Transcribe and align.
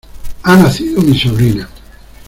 Ha 0.41 0.57
nacido 0.57 0.99
mi 1.03 1.15
sobrina. 1.15 1.69